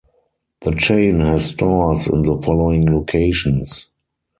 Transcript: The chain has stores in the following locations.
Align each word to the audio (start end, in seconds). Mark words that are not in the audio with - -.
The 0.61 0.71
chain 0.71 1.19
has 1.19 1.49
stores 1.49 2.07
in 2.07 2.23
the 2.23 2.41
following 2.41 2.91
locations. 2.91 3.89